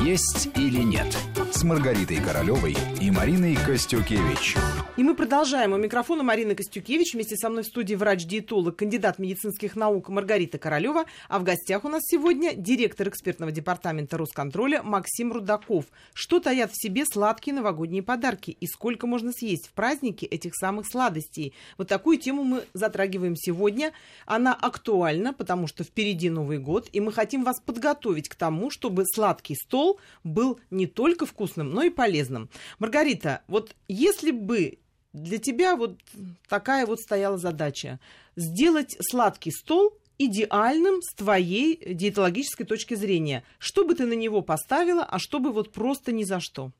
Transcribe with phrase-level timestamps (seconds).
[0.00, 1.16] «Есть или нет»
[1.52, 4.56] с Маргаритой Королевой и Мариной Костюкевич.
[4.96, 5.72] И мы продолжаем.
[5.74, 7.12] У микрофона Марина Костюкевич.
[7.12, 11.04] Вместе со мной в студии врач-диетолог, кандидат медицинских наук Маргарита Королева.
[11.28, 15.84] А в гостях у нас сегодня директор экспертного департамента Росконтроля Максим Рудаков.
[16.14, 20.86] Что таят в себе сладкие новогодние подарки и сколько можно съесть в праздники этих самых
[20.86, 21.54] сладостей?
[21.76, 23.92] Вот такую тему мы затрагиваем сегодня.
[24.24, 29.04] Она актуальна, потому что впереди Новый год, и мы хотим вас подготовить к тому, чтобы
[29.04, 31.41] сладкий стол был не только вкусным,
[31.74, 32.48] но и полезным.
[32.78, 34.78] Маргарита, вот если бы
[35.12, 35.98] для тебя вот
[36.48, 38.00] такая вот стояла задача.
[38.36, 43.44] Сделать сладкий стол идеальным с твоей диетологической точки зрения.
[43.58, 46.70] Что бы ты на него поставила, а что бы вот просто ни за что?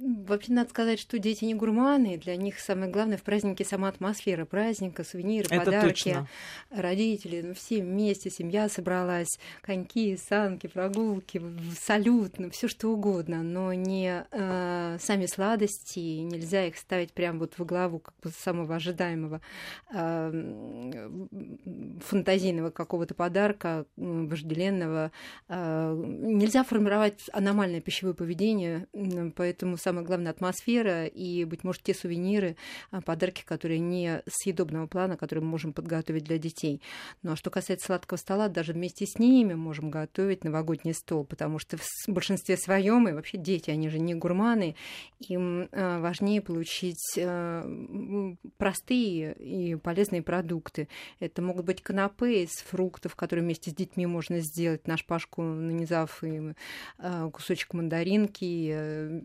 [0.00, 2.18] Вообще, надо сказать, что дети не гурманы.
[2.18, 5.88] Для них самое главное в празднике сама атмосфера праздника, сувениры, Это подарки.
[5.88, 6.28] Точно.
[6.70, 11.42] Родители, ну, все вместе, семья собралась, коньки, санки, прогулки,
[11.78, 17.54] салют, ну, все что угодно, но не э, сами сладости, нельзя их ставить прямо вот
[17.58, 19.40] в главу как бы самого ожидаемого
[19.92, 21.08] э,
[22.04, 25.10] фантазийного какого-то подарка, вожделенного.
[25.48, 28.86] Э, нельзя формировать аномальное пищевое поведение
[29.34, 32.56] поэтому самое главное атмосфера и, быть может, те сувениры,
[32.90, 36.82] а, подарки, которые не съедобного плана, которые мы можем подготовить для детей.
[37.22, 41.58] Ну а что касается сладкого стола, даже вместе с ними можем готовить новогодний стол, потому
[41.58, 44.76] что в большинстве своем и вообще дети, они же не гурманы,
[45.20, 47.64] им а, важнее получить а,
[48.58, 50.88] простые и полезные продукты.
[51.18, 56.22] Это могут быть канапе из фруктов, которые вместе с детьми можно сделать, на шпажку нанизав
[56.22, 56.56] им
[57.32, 59.20] кусочек мандаринки, э,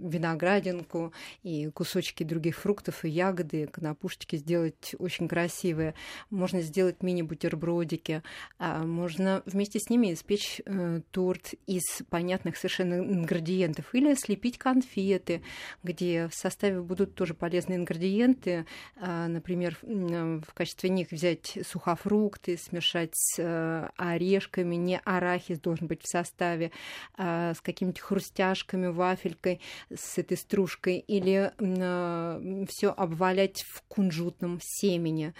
[0.54, 5.94] виноградинку и кусочки других фруктов и ягоды, конопушечки сделать очень красивые.
[6.30, 8.24] Можно сделать мини-бутербродики.
[8.60, 13.94] А можно вместе с ними испечь э, торт из понятных совершенно ингредиентов.
[13.94, 15.42] Или слепить конфеты,
[15.84, 18.66] где в составе будут тоже полезные ингредиенты.
[18.98, 24.76] А, например, в качестве них взять сухофрукты, смешать с э, орешками.
[24.76, 26.72] Не арахис должен быть в составе.
[27.16, 29.60] А, с какими-то хрустяшками, вафелькой
[29.94, 35.34] с этой стружкой, или э, все обвалять в кунжутном семени.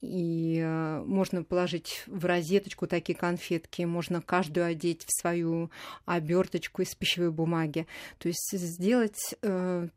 [0.00, 5.70] И э, можно положить в розеточку такие конфетки, можно каждую одеть в свою
[6.04, 7.86] оберточку из пищевой бумаги.
[8.18, 9.88] То есть сделать э,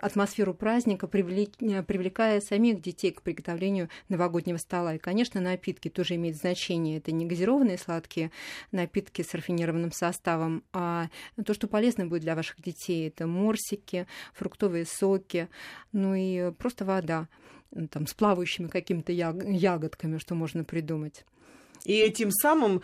[0.00, 4.94] атмосферу праздника, привлекая самих детей к приготовлению новогоднего стола.
[4.94, 6.98] И, конечно, напитки тоже имеют значение.
[6.98, 8.30] Это не газированные сладкие
[8.72, 11.08] напитки с рафинированным составом, а
[11.44, 13.08] то, что полезно будет для ваших детей.
[13.08, 15.48] Это морсики, фруктовые соки,
[15.92, 17.28] ну и просто вода
[17.90, 21.26] там, с плавающими какими-то ягодками, что можно придумать.
[21.84, 22.82] И этим самым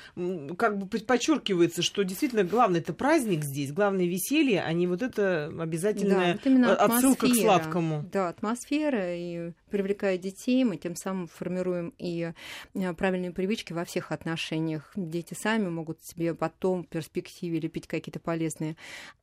[0.57, 5.53] как бы подчеркивается, что действительно главное это праздник здесь, главное веселье, а не вот это
[5.59, 8.09] обязательная да, вот отсылка к сладкому.
[8.13, 12.33] Да, атмосфера и привлекая детей, мы тем самым формируем и
[12.75, 14.93] э, правильные привычки во всех отношениях.
[14.95, 18.77] Дети сами могут себе потом в перспективе лепить какие-то полезные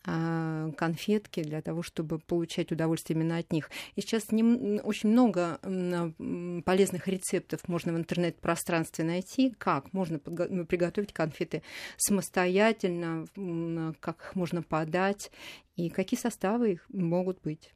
[0.04, 3.72] а, конфетки для того, чтобы получать удовольствие именно от них.
[3.96, 5.58] И сейчас не, очень много
[6.66, 11.64] полезных рецептов можно в интернет-пространстве найти, как можно ну, приготовить конфеты
[11.96, 13.26] самостоятельно,
[14.02, 15.32] как их можно подать
[15.78, 17.72] и какие составы их могут быть.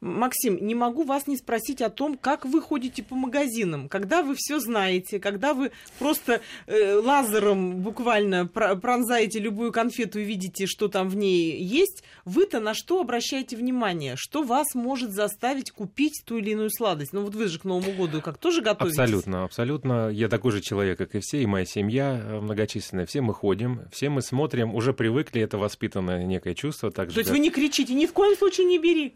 [0.00, 4.34] Максим, не могу вас не спросить о том, как вы ходите по магазинам, когда вы
[4.36, 11.08] все знаете, когда вы просто э, лазером буквально пронзаете любую конфету и видите, что там
[11.08, 14.14] в ней есть, вы-то на что обращаете внимание?
[14.16, 17.12] Что вас может заставить купить ту или иную сладость?
[17.12, 18.98] Ну вот вы же к Новому году как тоже готовитесь?
[18.98, 20.08] Абсолютно, абсолютно.
[20.08, 23.06] Я такой же человек, как и все, и моя семья э, многочисленная.
[23.06, 26.90] Все мы ходим, все мы смотрим, уже привыкли, это воспитанное некое чувство.
[26.90, 29.14] Так То есть вы не кричите, ни в коем случае не бери?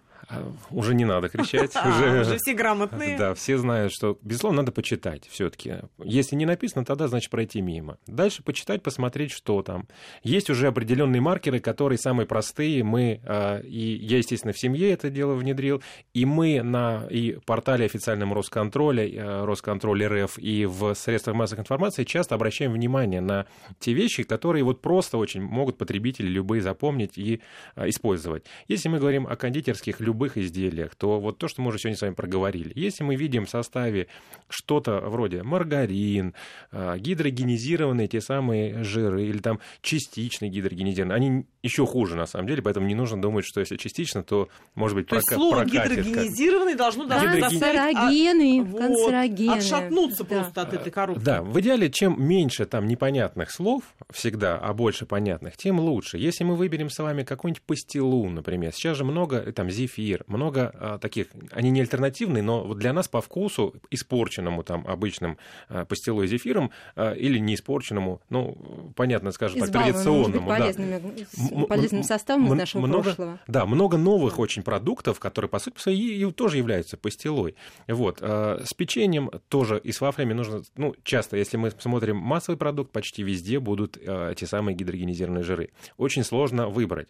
[0.70, 1.74] Уже не надо кричать.
[1.86, 3.16] Уже, уже все грамотные.
[3.16, 5.76] Да, все знают, что, безусловно, надо почитать все-таки.
[6.02, 7.98] Если не написано, тогда, значит, пройти мимо.
[8.06, 9.88] Дальше почитать, посмотреть, что там.
[10.22, 12.84] Есть уже определенные маркеры, которые самые простые.
[12.84, 15.82] Мы, а, и я, естественно, в семье это дело внедрил,
[16.12, 22.04] и мы на и портале официальном Росконтроля, а, Росконтроль РФ, и в средствах массовой информации
[22.04, 23.46] часто обращаем внимание на
[23.78, 27.40] те вещи, которые вот просто очень могут потребители любые запомнить и
[27.74, 28.44] а, использовать.
[28.66, 31.96] Если мы говорим о кондитерских любых любых изделиях, то вот то, что мы уже сегодня
[31.96, 32.72] с вами проговорили.
[32.74, 34.08] Если мы видим в составе
[34.48, 36.34] что-то вроде маргарин,
[36.72, 42.62] а, гидрогенизированные те самые жиры или там частично гидрогенизированные, они еще хуже на самом деле,
[42.62, 46.04] поэтому не нужно думать, что если частично, то может быть то прока- есть слово прокатит.
[46.04, 49.50] гидрогенизированный должно даже канцерогены, от, канцерогены.
[49.50, 50.28] Вот, отшатнуться да.
[50.34, 51.24] просто от этой коробки.
[51.24, 56.18] Да, в идеале чем меньше там непонятных слов всегда, а больше понятных, тем лучше.
[56.18, 60.98] Если мы выберем с вами какую-нибудь пастилу, например, сейчас же много, там, зефир, много а,
[60.98, 65.38] таких, они не альтернативные, но вот для нас по вкусу, испорченному там обычным
[65.68, 70.46] а, пастилой зефиром а, или не испорченному, ну, понятно, скажем так, традиционному.
[70.46, 71.02] Быть полезными,
[71.50, 71.66] да.
[71.66, 73.40] полезным составом из нашего много, прошлого.
[73.46, 77.54] Да, много новых очень продуктов, которые, по сути своей, тоже являются пастилой.
[77.86, 78.18] Вот.
[78.20, 82.92] А, с печеньем тоже и с вафлями нужно, ну, часто, если мы смотрим массовый продукт,
[82.92, 85.70] почти везде будут а, те самые гидрогенизированные жиры.
[85.96, 87.08] Очень сложно выбрать.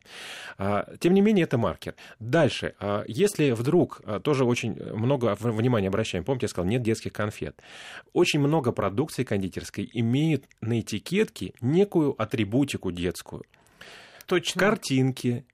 [0.57, 1.95] А, тем не менее, это маркер.
[2.19, 2.75] Дальше,
[3.07, 7.61] если вдруг а, тоже очень много внимания обращаем, помните, я сказал, нет детских конфет.
[8.13, 13.43] Очень много продукции кондитерской имеют на этикетке некую атрибутику детскую.
[14.27, 14.61] Точно.
[14.61, 15.47] Картинки,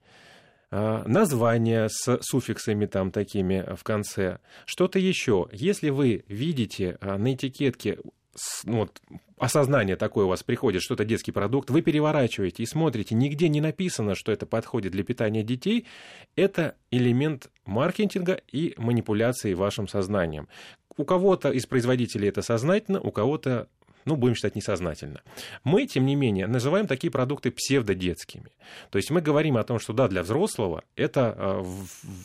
[0.70, 5.48] названия с суффиксами там такими в конце, что-то еще.
[5.52, 7.98] Если вы видите на этикетке
[8.64, 9.00] ну, вот,
[9.38, 13.60] осознание такое у вас приходит, что это детский продукт, вы переворачиваете и смотрите, нигде не
[13.60, 15.86] написано, что это подходит для питания детей,
[16.36, 20.48] это элемент маркетинга и манипуляции вашим сознанием.
[20.96, 23.68] У кого-то из производителей это сознательно, у кого-то
[24.04, 25.22] ну, будем считать несознательно.
[25.64, 28.50] Мы, тем не менее, называем такие продукты псевдодетскими.
[28.90, 31.64] То есть мы говорим о том, что да, для взрослого это, а,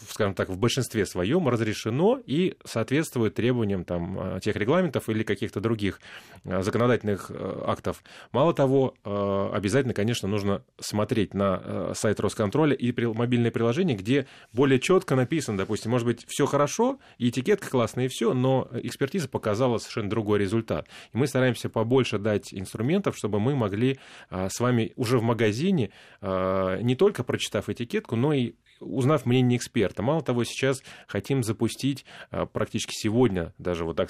[0.10, 5.60] скажем так, в большинстве своем разрешено и соответствует требованиям там, а, тех регламентов или каких-то
[5.60, 6.00] других
[6.46, 7.32] а, законодательных
[7.66, 8.04] актов.
[8.32, 15.16] Мало того, обязательно, конечно, нужно смотреть на сайт Росконтроля и мобильное приложение, где более четко
[15.16, 20.10] написано, допустим, может быть, все хорошо, и этикетка классная, и все, но экспертиза показала совершенно
[20.10, 20.88] другой результат.
[21.14, 24.00] И мы стараемся побольше дать инструментов, чтобы мы могли
[24.30, 29.58] а, с вами уже в магазине, а, не только прочитав этикетку, но и узнав мнение
[29.58, 30.02] эксперта.
[30.02, 34.10] Мало того, сейчас хотим запустить а, практически сегодня, даже вот так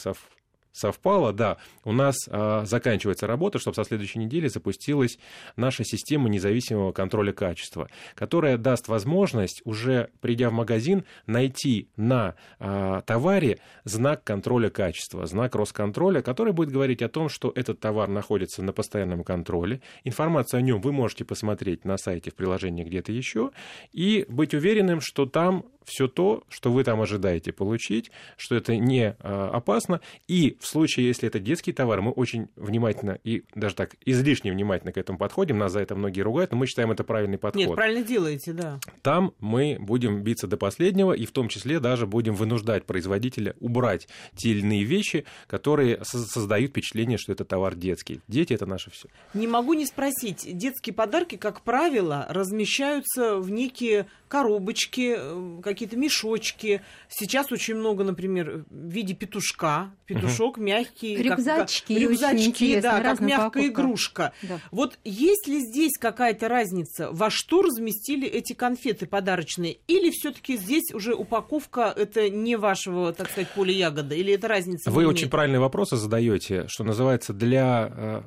[0.71, 5.17] совпало, да, у нас а, заканчивается работа, чтобы со следующей недели запустилась
[5.55, 13.01] наша система независимого контроля качества, которая даст возможность, уже придя в магазин, найти на а,
[13.01, 18.61] товаре знак контроля качества, знак Росконтроля, который будет говорить о том, что этот товар находится
[18.63, 19.81] на постоянном контроле.
[20.03, 23.51] Информацию о нем вы можете посмотреть на сайте в приложении где-то еще
[23.91, 29.15] и быть уверенным, что там все то, что вы там ожидаете получить, что это не
[29.19, 30.01] а, опасно.
[30.27, 34.91] И в случае, если это детский товар, мы очень внимательно и даже так излишне внимательно
[34.93, 35.57] к этому подходим.
[35.57, 37.59] Нас за это многие ругают, но мы считаем это правильный подход.
[37.59, 38.79] Нет, правильно делаете, да.
[39.01, 44.07] Там мы будем биться до последнего и в том числе даже будем вынуждать производителя убрать
[44.35, 48.21] те или иные вещи, которые создают впечатление, что это товар детский.
[48.27, 49.09] Дети это наше все.
[49.33, 50.45] Не могу не спросить.
[50.57, 56.81] Детские подарки, как правило, размещаются в некие коробочки, э, какие-то мешочки.
[57.07, 59.91] Сейчас очень много, например, в виде петушка.
[60.05, 60.65] Петушок угу.
[60.65, 61.15] мягкий.
[61.15, 61.93] Рюкзачки.
[61.93, 63.67] Как, рюкзачки, да, как мягкая упаковка.
[63.67, 64.33] игрушка.
[64.43, 64.59] Да.
[64.71, 69.77] Вот есть ли здесь какая-то разница, во что разместили эти конфеты подарочные?
[69.87, 74.15] Или все-таки здесь уже упаковка это не вашего, так сказать, поля ягода?
[74.15, 74.91] Или это разница?
[74.91, 78.21] Вы очень правильные вопросы задаете, что называется, для э,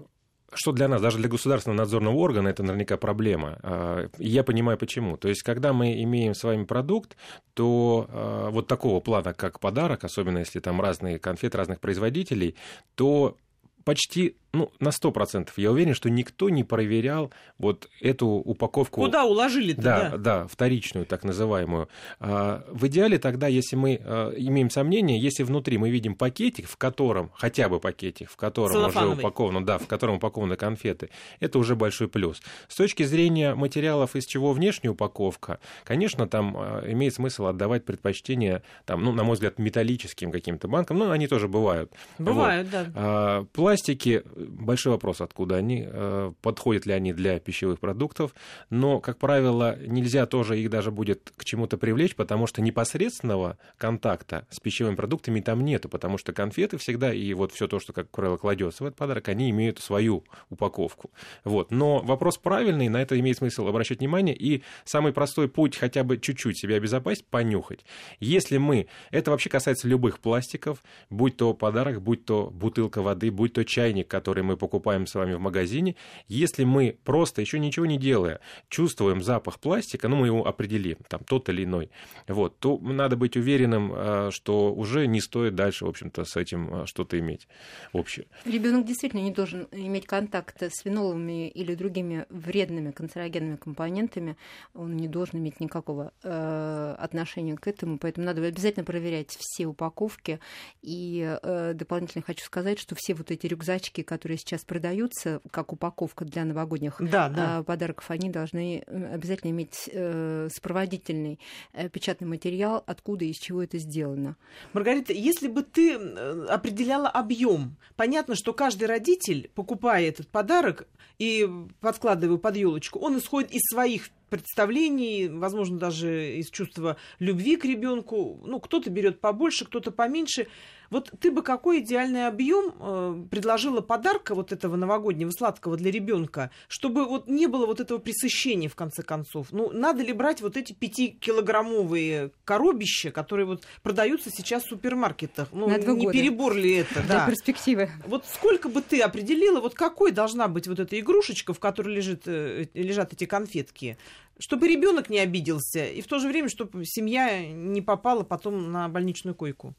[0.54, 3.58] что для нас, даже для государственного надзорного органа, это наверняка проблема.
[3.62, 5.16] А, я понимаю почему.
[5.16, 7.16] То есть, когда мы имеем с вами продукт,
[7.54, 12.56] то а, вот такого плана, как подарок, особенно если там разные конфеты разных производителей,
[12.94, 13.36] то
[13.84, 19.00] почти ну, на 100% я уверен, что никто не проверял вот эту упаковку.
[19.00, 20.16] Куда уложили-то, да, да?
[20.18, 21.88] Да, вторичную, так называемую.
[22.20, 26.76] А, в идеале тогда, если мы а, имеем сомнение, если внутри мы видим пакетик, в
[26.76, 31.08] котором, хотя бы пакетик, в котором уже упаковано, да, в котором упакованы конфеты,
[31.40, 32.42] это уже большой плюс.
[32.68, 38.62] С точки зрения материалов, из чего внешняя упаковка, конечно, там а, имеет смысл отдавать предпочтение,
[38.84, 41.90] там, ну, на мой взгляд, металлическим каким-то банкам, но они тоже бывают.
[42.18, 42.92] Бывают, вот.
[42.92, 43.46] да.
[43.54, 48.34] Пластики большой вопрос, откуда они, э, подходят ли они для пищевых продуктов,
[48.70, 54.46] но, как правило, нельзя тоже их даже будет к чему-то привлечь, потому что непосредственного контакта
[54.50, 58.08] с пищевыми продуктами там нету, потому что конфеты всегда и вот все то, что, как
[58.10, 61.10] правило, кладется в этот подарок, они имеют свою упаковку.
[61.44, 61.70] Вот.
[61.70, 66.18] Но вопрос правильный, на это имеет смысл обращать внимание, и самый простой путь хотя бы
[66.18, 67.84] чуть-чуть себя обезопасить, понюхать.
[68.20, 73.52] Если мы, это вообще касается любых пластиков, будь то подарок, будь то бутылка воды, будь
[73.52, 75.94] то чайник, который которые мы покупаем с вами в магазине,
[76.26, 81.20] если мы просто еще ничего не делая, чувствуем запах пластика, ну, мы его определим, там,
[81.22, 81.90] тот или иной,
[82.28, 86.86] вот, то надо быть уверенным, э, что уже не стоит дальше, в общем-то, с этим
[86.86, 87.46] что-то иметь
[87.92, 88.24] общее.
[88.46, 94.38] Ребенок действительно не должен иметь контакт с фенолами или другими вредными канцерогенными компонентами,
[94.72, 100.40] он не должен иметь никакого э, отношения к этому, поэтому надо обязательно проверять все упаковки.
[100.80, 106.24] И э, дополнительно хочу сказать, что все вот эти рюкзачки, которые сейчас продаются как упаковка
[106.24, 107.60] для новогодних да, да.
[107.60, 111.38] Э, подарков, они должны обязательно иметь э, сопроводительный
[111.72, 114.36] э, печатный материал, откуда и из чего это сделано.
[114.72, 120.86] Маргарита, если бы ты э, определяла объем, понятно, что каждый родитель, покупая этот подарок
[121.18, 121.48] и
[121.80, 128.40] подкладывая под елочку, он исходит из своих представлений, возможно, даже из чувства любви к ребенку.
[128.46, 130.46] Ну, кто-то берет побольше, кто-то поменьше.
[130.92, 136.50] Вот ты бы какой идеальный объем э, предложила подарка вот этого новогоднего сладкого для ребенка,
[136.68, 139.48] чтобы вот не было вот этого пресыщения в конце концов?
[139.52, 145.48] Ну, надо ли брать вот эти пятикилограммовые коробища, которые вот продаются сейчас в супермаркетах?
[145.52, 146.12] Ну, На два не года.
[146.12, 147.02] перебор ли это?
[147.08, 147.88] Да, перспективы.
[148.06, 152.24] Вот сколько бы ты определила, вот какой должна быть вот эта игрушечка, в которой лежит,
[152.26, 153.96] э, лежат эти конфетки?
[154.38, 158.88] Чтобы ребенок не обиделся, и в то же время, чтобы семья не попала потом на
[158.88, 159.74] больничную койку.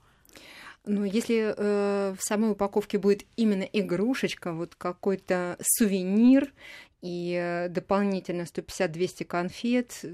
[0.85, 6.51] Ну, если э, в самой упаковке будет именно игрушечка, вот какой-то сувенир
[7.01, 10.05] и э, дополнительно 150-200 конфет,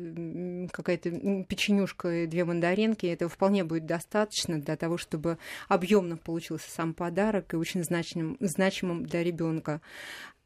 [0.71, 6.93] какая-то печенюшка и две мандаринки, этого вполне будет достаточно для того, чтобы объемно получился сам
[6.93, 9.81] подарок и очень значимым, значимым для ребенка.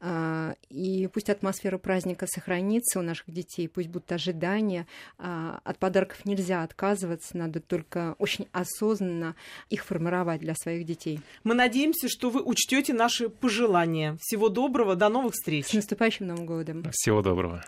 [0.06, 4.86] А, и пусть атмосфера праздника сохранится у наших детей, пусть будут ожидания.
[5.16, 9.34] А, от подарков нельзя отказываться, надо только очень осознанно
[9.70, 11.20] их формировать для своих детей.
[11.42, 14.18] Мы надеемся, что вы учтете наши пожелания.
[14.20, 15.68] Всего доброго, до новых встреч.
[15.68, 16.84] С наступающим Новым годом.
[16.92, 17.64] Всего доброго.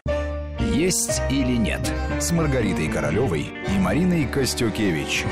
[0.75, 1.91] Есть или нет
[2.21, 5.25] с Маргаритой Королевой и Мариной Костюкевич.